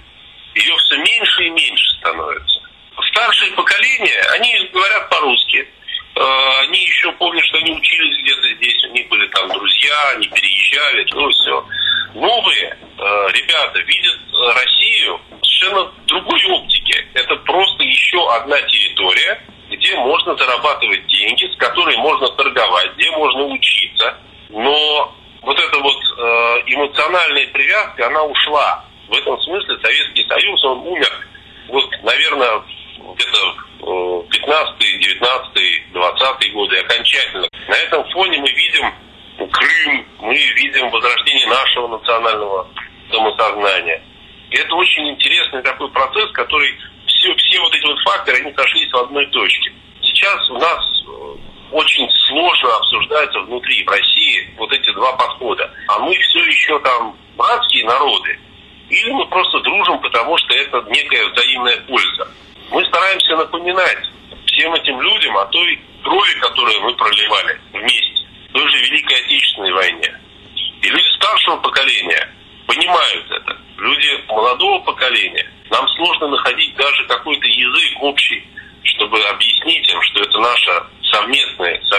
ее 0.54 0.76
все 0.76 0.96
меньше 0.98 1.44
и 1.44 1.50
меньше 1.50 1.98
становится. 1.98 2.60
Старшее 3.10 3.52
поколение, 3.52 4.20
они 4.32 4.68
говорят 4.72 5.08
по-русски. 5.08 5.68
Э, 6.16 6.20
они 6.60 6.80
еще 6.80 7.10
помнят, 7.12 7.44
что 7.46 7.58
они 7.58 7.72
учились 7.72 8.22
где-то 8.22 8.54
здесь, 8.54 8.84
у 8.84 8.92
них 8.92 9.08
были 9.08 9.26
там 9.28 9.48
друзья, 9.48 10.10
они 10.14 10.28
переезжали, 10.28 11.06
ну 11.12 11.28
все. 11.30 11.66
Новые 12.14 12.78
э, 12.98 13.28
ребята 13.32 13.80
видят 13.80 14.18
Россию 14.54 15.20
совершенно 15.64 15.92
другой 16.06 16.44
оптике. 16.46 17.06
Это 17.14 17.36
просто 17.36 17.82
еще 17.82 18.32
одна 18.34 18.60
территория, 18.62 19.42
где 19.70 19.96
можно 19.96 20.36
зарабатывать 20.36 21.06
деньги, 21.06 21.50
с 21.52 21.56
которой 21.56 21.96
можно 21.96 22.28
торговать, 22.28 22.94
где 22.96 23.10
можно 23.10 23.44
учиться. 23.44 24.18
Но 24.50 25.14
вот 25.42 25.58
эта 25.58 25.78
вот 25.80 25.96
э, 25.96 26.62
привязка, 27.54 28.06
она 28.06 28.22
ушла. 28.24 28.84
В 29.08 29.12
этом 29.16 29.40
смысле 29.40 29.78
Советский 29.82 30.26
Союз, 30.28 30.64
он 30.64 30.78
умер, 30.86 31.26
вот, 31.68 31.90
наверное, 32.02 32.62
где-то 33.14 34.26
15 34.30 34.78
19 34.78 35.92
20 35.92 36.52
годы 36.52 36.78
окончательно. 36.78 37.48
На 37.68 37.74
этом 37.74 38.04
фоне 38.10 38.38
мы 38.38 38.50
видим 38.50 38.92
Крым, 39.50 40.06
мы 40.20 40.34
видим 40.34 40.90
возрождение 40.90 41.46
нашего 41.48 41.88
национального 41.88 42.68
самосознания. 43.10 44.02
И 44.50 44.56
это 44.56 44.74
очень 44.74 45.10
интересный 45.10 45.62
такой 45.62 45.90
процесс, 45.90 46.30
который 46.32 46.76
все, 47.06 47.34
все 47.34 47.60
вот 47.60 47.74
эти 47.74 47.84
вот 47.84 47.98
факторы, 48.04 48.38
они 48.38 48.54
сошлись 48.54 48.90
в 48.90 48.96
одной 48.96 49.26
точке. 49.26 49.72
Сейчас 50.02 50.50
у 50.50 50.58
нас 50.58 51.02
э, 51.08 51.36
очень 51.72 52.08
сложно 52.28 52.76
обсуждается 52.76 53.40
внутри, 53.40 53.84
в 53.84 53.88
России, 53.88 54.54
вот 54.56 54.72
эти 54.72 54.90
два 54.92 55.12
подхода. 55.12 55.70
А 55.88 55.98
мы 55.98 56.14
все 56.14 56.44
еще 56.44 56.78
там 56.80 57.16
братские 57.36 57.84
народы, 57.84 58.38
или 58.90 59.10
мы 59.10 59.26
просто 59.26 59.60
дружим, 59.60 59.98
потому 60.00 60.36
что 60.38 60.54
это 60.54 60.84
некая 60.88 61.26
взаимная 61.28 61.76
польза. 61.82 62.28
Мы 62.70 62.84
стараемся 62.86 63.36
напоминать 63.36 63.98
всем 64.46 64.74
этим 64.74 65.00
людям 65.00 65.36
о 65.36 65.46
той 65.46 65.80
крови, 66.02 66.34
которую 66.40 66.80
мы 66.82 66.94
проливали 66.94 67.60
вместе 67.72 68.26
в 68.48 68.52
той 68.52 68.68
же 68.68 68.76
Великой 68.84 69.20
Отечественной 69.20 69.72
войне. 69.72 70.20
И 70.82 70.88
люди 70.88 71.16
старшего 71.16 71.56
поколения, 71.56 72.30
понимают 72.66 73.30
это. 73.30 73.56
Люди 73.78 74.24
молодого 74.28 74.80
поколения, 74.80 75.46
нам 75.70 75.86
сложно 75.88 76.28
находить 76.28 76.74
даже 76.76 77.04
какой-то 77.06 77.46
язык 77.46 78.02
общий, 78.02 78.44
чтобы 78.82 79.20
объяснить 79.22 79.88
им, 79.90 80.00
что 80.02 80.20
это 80.20 80.38
наша 80.38 80.86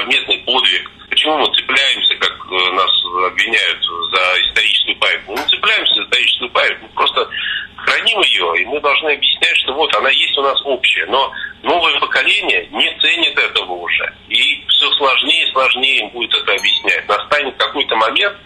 совместный, 0.06 0.38
подвиг. 0.40 0.92
Почему 1.10 1.38
мы 1.38 1.54
цепляемся, 1.56 2.16
как 2.16 2.32
э, 2.32 2.72
нас 2.74 2.92
обвиняют 3.28 3.80
за 3.84 4.42
историческую 4.42 4.96
память? 4.98 5.22
Мы 5.28 5.36
не 5.36 5.48
цепляемся 5.48 5.96
за 5.96 6.04
историческую 6.04 6.50
память, 6.52 6.78
мы 6.82 6.88
просто 6.90 7.30
храним 7.78 8.22
ее, 8.22 8.62
и 8.62 8.66
мы 8.66 8.80
должны 8.82 9.10
объяснять, 9.14 9.58
что 9.58 9.74
вот 9.74 9.96
она 9.96 10.10
есть 10.10 10.38
у 10.38 10.42
нас 10.42 10.60
общая. 10.64 11.06
Но 11.08 11.32
новое 11.64 12.00
поколение 12.00 12.68
не 12.72 13.00
ценит 13.00 13.38
этого 13.38 13.74
уже. 13.74 14.14
И 14.30 14.66
все 14.68 14.92
сложнее 14.94 15.48
и 15.48 15.52
сложнее 15.52 15.98
им 16.00 16.10
будет 16.10 16.34
это 16.34 16.54
объяснять. 16.54 17.08
Настанет 17.08 17.56
какой-то 17.58 17.96
момент, 17.96 18.38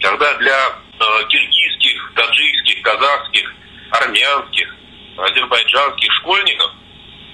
когда 0.00 0.34
для 0.38 0.56
э, 1.00 1.04
киргизских, 1.28 2.12
таджикских, 2.14 2.82
казахских, 2.82 3.54
армянских, 3.90 4.74
азербайджанских 5.16 6.12
школьников 6.14 6.72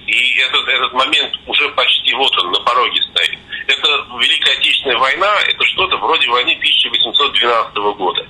и 0.07 0.37
этот, 0.37 0.67
этот 0.67 0.93
момент 0.93 1.33
уже 1.47 1.67
почти 1.69 2.13
вот 2.13 2.31
он 2.43 2.51
на 2.51 2.59
пороге 2.59 3.01
стоит. 3.11 3.39
Это 3.67 4.05
Великая 4.19 4.53
Отечественная 4.57 4.97
война, 4.97 5.33
это 5.47 5.63
что-то 5.65 5.97
вроде 5.97 6.29
войны 6.29 6.53
1812 6.53 7.75
года. 7.97 8.27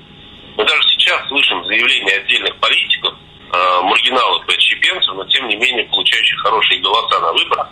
Мы 0.56 0.64
даже 0.64 0.82
сейчас 0.90 1.28
слышим 1.28 1.66
заявления 1.66 2.16
отдельных 2.16 2.56
политиков, 2.58 3.14
э, 3.52 3.82
маргиналов 3.84 4.48
и 4.48 4.54
отщепенцев, 4.54 5.16
но 5.16 5.26
тем 5.26 5.48
не 5.50 5.58
менее 5.58 5.84
получающих 5.86 6.40
хорошие 6.40 6.80
голоса 6.80 7.20
на 7.20 7.34
выборах, 7.34 7.68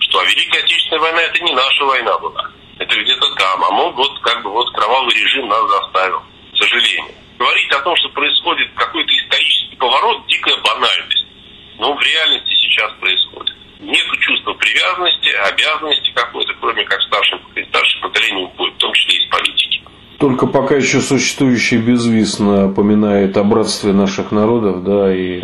что 0.00 0.03
а 0.18 0.24
Великая 0.24 0.60
Отечественная 0.60 1.00
война 1.00 1.22
это 1.22 1.38
не 1.42 1.52
наша 1.52 1.84
война 1.84 2.18
была. 2.18 2.50
Это 2.78 2.94
где-то 3.00 3.34
там, 3.36 3.64
а 3.64 3.70
мы 3.70 3.92
вот 3.92 4.18
как 4.20 4.42
бы 4.42 4.50
вот 4.50 4.70
кровавый 4.72 5.14
режим 5.14 5.48
нас 5.48 5.62
заставил, 5.68 6.22
к 6.52 6.56
сожалению. 6.56 7.14
Говорить 7.38 7.70
о 7.72 7.80
том, 7.80 7.94
что 7.96 8.08
происходит 8.10 8.68
какой-то 8.74 9.12
исторический 9.12 9.76
поворот, 9.76 10.26
дикая 10.26 10.56
банальность. 10.62 11.26
Но 11.78 11.94
в 11.94 12.00
реальности 12.00 12.54
сейчас 12.54 12.92
происходит. 13.00 13.54
Нет 13.80 14.06
чувства 14.20 14.54
привязанности, 14.54 15.28
обязанности 15.28 16.10
какой-то, 16.14 16.54
кроме 16.60 16.84
как 16.84 17.00
старшим, 17.02 17.40
старшим 17.68 18.00
поколением, 18.00 18.50
в 18.56 18.78
том 18.78 18.92
числе 18.94 19.18
и 19.18 19.22
из 19.22 19.30
политики. 19.30 19.82
Только 20.18 20.46
пока 20.46 20.76
еще 20.76 21.00
существующий 21.00 21.78
безвиз 21.78 22.38
напоминает 22.38 23.36
о 23.36 23.44
братстве 23.44 23.92
наших 23.92 24.30
народов, 24.32 24.84
да, 24.84 25.14
и 25.14 25.42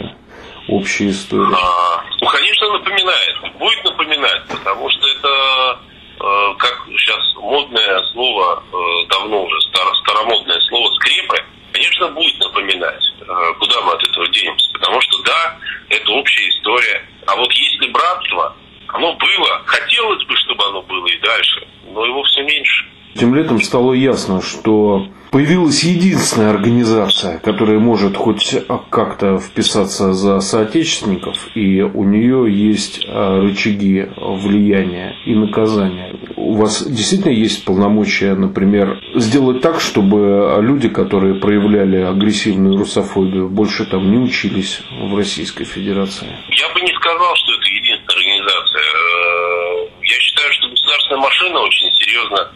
общей 0.69 1.11
истории. 1.11 1.55
А, 1.55 2.03
ну, 2.21 2.27
конечно, 2.27 2.73
напоминает. 2.73 3.59
Будет 3.59 3.85
напоминать, 3.85 4.47
потому 4.49 4.89
что 4.89 5.09
это, 5.09 5.81
э, 6.21 6.55
как 6.59 6.87
сейчас 6.97 7.35
модное 7.37 7.99
слово, 8.41 8.63
э, 8.73 9.07
давно 9.09 9.45
уже 9.45 9.61
старо, 9.63 9.95
старомодное 9.97 10.61
слово 10.69 10.93
«скрепы», 10.95 11.37
конечно, 11.73 12.09
будет 12.09 12.39
напоминать. 12.41 13.03
Э, 13.21 13.55
куда 13.59 13.81
мы 13.83 13.93
от 13.93 14.03
этого 14.03 14.27
денемся? 14.29 14.73
Потому 14.73 15.01
что, 15.01 15.23
да, 15.25 15.59
это 15.89 16.11
общая 16.13 16.49
история. 16.49 17.07
А 17.27 17.37
вот 17.37 17.53
если 17.53 17.87
братство, 17.89 18.57
оно 18.89 19.15
было, 19.15 19.63
хотелось 19.67 20.25
бы, 20.25 20.37
чтобы 20.37 20.65
оно 20.65 20.83
было 20.83 21.07
и 21.07 21.19
дальше, 21.19 21.67
но 21.85 22.05
его 22.05 22.23
все 22.25 22.43
меньше. 22.43 22.90
Тем 23.17 23.35
летом 23.35 23.61
стало 23.61 23.93
ясно, 23.93 24.41
что 24.41 25.09
появилась 25.31 25.83
единственная 25.85 26.51
организация, 26.51 27.39
которая 27.39 27.79
может 27.79 28.17
хоть 28.17 28.57
как-то 28.91 29.39
вписаться 29.39 30.13
за 30.13 30.41
соотечественников, 30.41 31.49
и 31.55 31.83
у 31.83 32.05
нее 32.05 32.47
есть 32.49 33.05
а, 33.07 33.41
рычаги 33.41 34.09
влияния 34.17 35.17
и 35.27 35.35
наказания. 35.35 36.17
У 36.37 36.55
вас 36.55 36.83
действительно 36.83 37.33
есть 37.33 37.65
полномочия, 37.65 38.35
например, 38.35 39.01
сделать 39.15 39.61
так, 39.61 39.81
чтобы 39.81 40.59
люди, 40.61 40.89
которые 40.89 41.35
проявляли 41.35 41.99
агрессивную 41.99 42.77
русофобию, 42.77 43.49
больше 43.49 43.87
там 43.87 44.11
не 44.11 44.19
учились 44.19 44.83
в 45.01 45.17
Российской 45.17 45.65
Федерации? 45.65 46.29
Я 46.51 46.69
бы 46.75 46.81
не 46.81 46.93
сказал, 46.95 47.35
что 47.37 47.53
это 47.53 47.67
единственная 47.67 48.19
организация. 48.19 48.83
Э, 48.83 49.89
я 50.03 50.21
считаю, 50.21 50.53
что 50.53 50.69
государственная 50.69 51.21
машина 51.21 51.61
очень 51.61 51.93
серьезно 51.93 52.51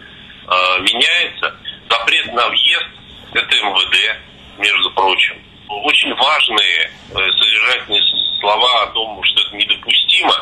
э, 0.46 0.80
меняется. 0.80 1.57
Запрет 1.88 2.33
на 2.33 2.48
въезд– 2.48 2.87
это 3.35 3.57
МВД, 3.57 3.96
между 4.59 4.90
прочим. 4.92 5.37
Очень 5.68 6.14
важные 6.14 6.90
э, 7.11 7.33
содержательные 7.33 8.02
слова 8.40 8.83
о 8.83 8.87
том, 8.88 9.22
что 9.24 9.40
это 9.40 9.57
недопустимо, 9.57 10.35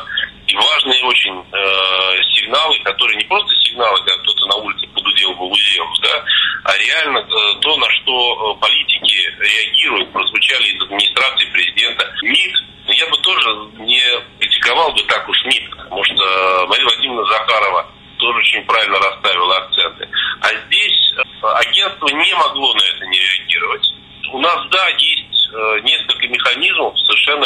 и 0.47 0.55
важные 0.55 1.03
очень 1.05 1.33
э, 1.33 2.23
сигналы, 2.35 2.77
которые 2.83 3.17
не 3.17 3.23
просто 3.25 3.55
сигналы, 3.63 3.97
когда 3.99 4.21
кто-то 4.21 4.45
на 4.47 4.55
улице 4.57 4.87
подудел 4.87 5.33
бабудел, 5.35 5.85
да, 6.01 6.25
а 6.65 6.77
реально 6.77 7.19
э, 7.19 7.59
то, 7.61 7.77
на 7.77 7.89
что 7.89 8.57
э, 8.57 8.61
политики 8.61 9.33
реагируют, 9.39 10.11
прозвучали 10.11 10.67
из 10.67 10.81
администрации 10.81 11.45
президента. 11.45 12.13
МИД, 12.21 12.55
я 12.87 13.07
бы 13.07 13.17
тоже 13.17 13.49
не 13.79 14.01
критиковал 14.39 14.91
бы 14.91 15.01
так 15.03 15.27
уж 15.29 15.45
МИД, 15.45 15.69
потому 15.69 16.03
что 16.03 16.13
э, 16.13 16.67
Мария 16.67 16.85
Владимировна 16.85 17.25
Захарова 17.25 17.87
тоже 18.23 18.39
очень 18.39 18.63
правильно 18.65 18.97
расставила 18.99 19.57
акценты. 19.57 20.07
А 20.41 20.47
здесь 20.65 21.13
э, 21.17 21.47
агентство 21.47 22.07
не 22.07 22.33
могло 22.35 22.73
на 22.73 22.83
это 22.83 23.05
не 23.07 23.19
реагировать. 23.19 23.93
У 24.31 24.39
нас, 24.39 24.67
да, 24.71 24.87
есть 24.97 25.49
э, 25.53 25.79
несколько 25.83 26.27
механизмов, 26.27 26.97
совершенно 26.99 27.45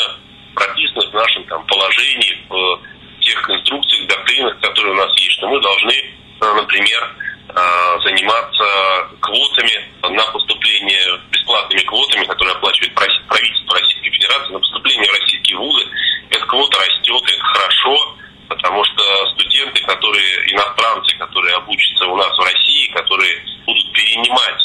прописанных 0.56 1.10
в 1.10 1.14
нашем 1.14 1.44
там, 1.46 1.66
положении, 1.66 2.46
в 2.50 2.80
тех 3.22 3.50
инструкциях, 3.50 4.08
доктринах, 4.08 4.60
которые 4.60 4.94
у 4.94 4.98
нас 4.98 5.12
есть, 5.20 5.34
что 5.34 5.48
мы 5.48 5.60
должны, 5.62 5.94
э, 5.94 6.54
например, 6.54 7.16
заниматься 8.04 9.08
квотами 9.22 9.90
на 10.04 10.24
поступление, 10.32 11.20
бесплатными 11.32 11.80
квотами, 11.80 12.26
которые 12.26 12.54
оплачивает 12.56 12.94
правительство 12.94 13.74
Российской 13.74 14.12
Федерации 14.12 14.52
на 14.52 14.60
поступление 14.60 15.10
в 15.10 15.14
российские 15.14 15.58
вузы. 15.58 15.86
Эта 16.30 16.46
квота 16.46 16.78
растет, 16.78 17.24
это 17.24 17.44
хорошо 17.46 18.18
потому 18.48 18.84
что 18.86 19.28
студенты, 19.34 19.84
которые 19.84 20.52
иностранцы, 20.52 21.16
которые 21.18 21.56
обучатся 21.56 22.06
у 22.08 22.16
нас 22.16 22.36
в 22.38 22.42
России, 22.42 22.92
которые 22.94 23.44
будут 23.66 23.92
перенимать 23.94 24.62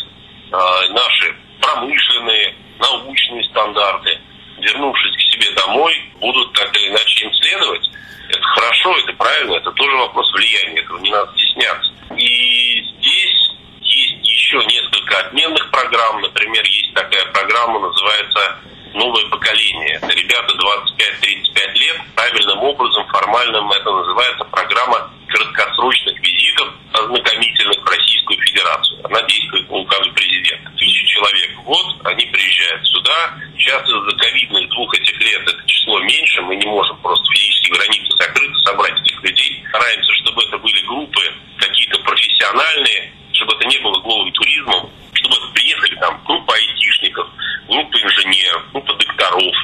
э, 0.53 0.93
наши 0.93 1.35
промышленные, 1.61 2.55
научные 2.79 3.45
стандарты, 3.45 4.21
вернувшись 4.63 5.17
к 5.17 5.33
себе 5.33 5.51
домой, 5.55 5.95
будут 6.21 6.53
так 6.55 6.75
или 6.77 6.89
иначе 6.89 7.27
им 7.27 7.35
следовать. 7.35 7.91
Это 8.29 8.43
хорошо, 8.43 8.97
это 8.99 9.13
правильно, 9.15 9.57
это 9.57 9.71
тоже 9.73 9.97
вопрос 9.97 10.33
влияния, 10.33 10.81
этого 10.81 10.99
не 10.99 11.11
надо 11.11 11.33
стесняться. 11.37 11.91
И 12.17 12.85
здесь 12.99 13.51
есть 13.81 14.27
еще 14.27 14.65
несколько 14.65 15.19
отменных 15.19 15.71
программ. 15.71 16.21
Например, 16.21 16.65
есть 16.65 16.95
такая 16.95 17.27
программа, 17.27 17.81
называется 17.81 18.59
новое 18.95 19.25
поколение. 19.27 19.99
Это 20.03 20.09
ребята 20.09 20.55
25-35 20.55 21.73
лет. 21.75 22.01
Правильным 22.15 22.59
образом, 22.63 23.07
формальным 23.09 23.71
это 23.71 23.91
называется 23.91 24.45
программа 24.45 25.11
краткосрочных 25.29 26.21
визитов 26.21 26.69
ознакомительных 26.93 27.79
в 27.83 27.89
Российскую 27.89 28.41
Федерацию. 28.43 29.01
Она 29.05 29.23
действует 29.23 29.67
по 29.69 29.81
указу 29.81 30.13
президента. 30.13 30.71
Тысяча 30.77 31.07
человек 31.07 31.59
в 31.59 31.63
год, 31.65 31.87
они 32.05 32.27
приезжают 32.27 32.87
сюда. 32.87 33.35
Сейчас 33.57 33.83
из-за 33.89 34.17
ковидных 34.17 34.69
двух 34.71 34.95
этих 34.95 35.19
лет 35.21 35.43
это 35.43 35.67
число 35.67 36.01
меньше. 36.01 36.43
Мы 36.43 36.57
не 36.57 36.67
можем 36.67 36.97
просто 36.99 37.25
физически 37.33 37.73
границы 37.73 38.17
закрыты, 38.19 38.59
собрать 38.59 39.01
этих 39.01 39.23
людей. 39.23 39.65
Стараемся, 39.69 40.13
чтобы 40.15 40.43
это 40.43 40.59
были 40.59 40.81
группы 40.83 41.21
какие-то 41.59 41.99
профессиональные, 42.01 43.13
чтобы 43.33 43.55
это 43.55 43.67
не 43.69 43.79
было 43.79 43.99
голым 44.01 44.31
туризмом, 44.33 44.91
чтобы 45.15 45.37
приехали 45.55 45.95
там 45.97 46.23
группа 46.25 46.55
айтишников, 46.55 47.29
группа 47.69 47.97
инженеров, 47.97 48.63
группа 48.73 48.95
докторов, 48.95 49.55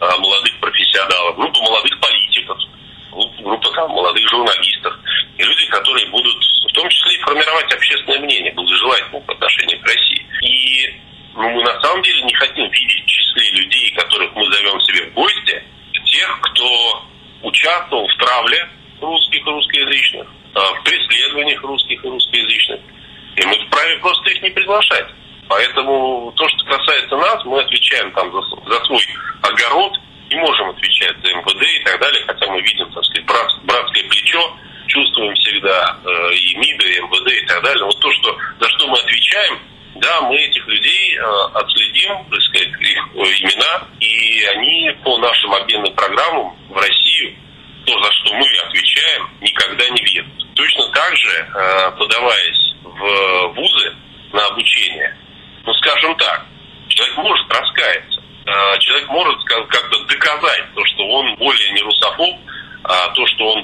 а, 0.00 0.16
молодых 0.18 0.58
профессионалов, 0.60 1.36
группа 1.36 1.60
молодых 1.60 2.00
политиков, 2.00 2.58
группа 3.42 3.70
там, 3.72 3.90
молодых 3.90 4.28
журналистов. 4.28 4.94
И 5.36 5.42
люди, 5.42 5.66
которые 5.66 6.06
будут 6.06 6.36
в 6.68 6.72
том 6.72 6.88
числе 6.88 7.14
и 7.16 7.20
формировать 7.20 7.72
общественное 7.72 8.20
мнение, 8.20 8.52
благожелательное 8.52 9.20
по 9.22 9.32
отношению 9.32 9.80
к 9.80 9.86
России. 9.86 10.26
И 10.42 10.94
ну, 11.34 11.48
мы 11.50 11.62
на 11.62 11.80
самом 11.80 12.02
деле 12.02 12.22
не 12.22 12.34
хотим 12.34 12.70
видеть 12.70 13.04
в 13.04 13.06
числе 13.06 13.50
людей, 13.50 13.90
которых 13.92 14.34
мы 14.34 14.50
зовем 14.52 14.80
себе 14.80 15.10
в 15.10 15.14
гости, 15.14 15.62
тех, 16.04 16.40
кто 16.42 17.04
участвовал 17.42 18.06
в 18.08 18.16
травле 18.16 18.68
русских 19.00 19.46
и 19.46 19.50
русскоязычных, 19.50 20.26
а, 20.54 20.74
в 20.74 20.82
преследованиях 22.00 22.04
русских 22.04 22.04
и 22.04 22.08
русскоязычных, 22.08 22.80
и 23.36 23.46
мы 23.46 23.66
вправе 23.66 23.98
просто 23.98 24.30
их 24.30 24.42
не 24.42 24.50
приглашать. 24.50 25.06
Поэтому 25.48 26.32
то, 26.36 26.48
что 26.48 26.64
касается 26.64 27.16
нас, 27.16 27.44
мы 27.44 27.60
отвечаем 27.60 28.12
там 28.12 28.30
за, 28.32 28.40
за 28.70 28.84
свой 28.84 29.00
же, 51.30 51.48
э, 51.54 51.90
подаваясь 51.98 52.74
в 52.82 53.46
вузы 53.54 53.96
на 54.32 54.44
обучение, 54.46 55.16
ну, 55.64 55.72
скажем 55.74 56.16
так, 56.16 56.46
человек 56.88 57.16
может 57.18 57.52
раскаяться. 57.52 58.22
Э, 58.46 58.78
человек 58.78 59.08
может 59.08 59.44
как-то 59.44 60.04
доказать 60.04 60.64
то, 60.74 60.84
что 60.86 61.06
он 61.08 61.34
более 61.36 61.72
не 61.72 61.82
русофоб, 61.82 62.36
а 62.84 63.08
то, 63.08 63.26
что 63.26 63.52
он 63.52 63.59